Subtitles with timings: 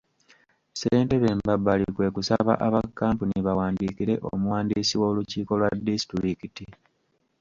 [0.71, 6.65] Ssentebe Mbabaali kwe kusaba aba kkampuni bawandikire omuwandiisi w’olukiiko lwa disitulikiti.